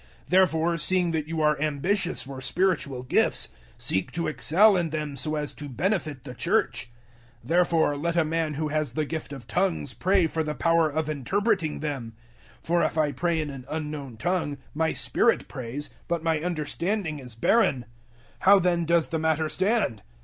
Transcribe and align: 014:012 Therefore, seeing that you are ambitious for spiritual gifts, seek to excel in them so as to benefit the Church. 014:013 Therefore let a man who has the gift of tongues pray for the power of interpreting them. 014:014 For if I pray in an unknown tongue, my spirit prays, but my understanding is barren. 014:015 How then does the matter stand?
014:012 0.23 0.27
Therefore, 0.29 0.77
seeing 0.77 1.11
that 1.11 1.27
you 1.27 1.41
are 1.41 1.61
ambitious 1.61 2.23
for 2.23 2.41
spiritual 2.41 3.03
gifts, 3.03 3.49
seek 3.77 4.11
to 4.13 4.25
excel 4.27 4.75
in 4.75 4.89
them 4.89 5.15
so 5.15 5.35
as 5.35 5.53
to 5.53 5.69
benefit 5.69 6.23
the 6.23 6.33
Church. 6.33 6.89
014:013 7.43 7.47
Therefore 7.49 7.97
let 7.97 8.15
a 8.15 8.25
man 8.25 8.55
who 8.55 8.69
has 8.69 8.93
the 8.93 9.05
gift 9.05 9.31
of 9.31 9.45
tongues 9.45 9.93
pray 9.93 10.25
for 10.25 10.41
the 10.41 10.55
power 10.55 10.89
of 10.89 11.07
interpreting 11.07 11.81
them. 11.81 12.13
014:014 12.63 12.65
For 12.67 12.81
if 12.83 12.97
I 12.97 13.11
pray 13.11 13.39
in 13.41 13.51
an 13.51 13.65
unknown 13.69 14.17
tongue, 14.17 14.57
my 14.73 14.91
spirit 14.91 15.47
prays, 15.47 15.91
but 16.07 16.23
my 16.23 16.39
understanding 16.39 17.19
is 17.19 17.35
barren. 17.35 17.81
014:015 18.37 18.37
How 18.39 18.57
then 18.57 18.85
does 18.85 19.05
the 19.09 19.19
matter 19.19 19.47
stand? 19.47 20.01